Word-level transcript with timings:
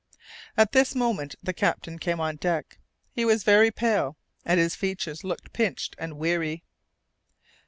At 0.57 0.71
this 0.71 0.95
moment 0.95 1.35
the 1.43 1.53
captain 1.53 1.99
came 1.99 2.19
on 2.19 2.37
deck; 2.37 2.79
he 3.11 3.23
was 3.23 3.43
very 3.43 3.69
pale, 3.69 4.17
and 4.43 4.59
his 4.59 4.73
features 4.73 5.23
looked 5.23 5.53
pinched 5.53 5.95
and 5.99 6.17
weary. 6.17 6.63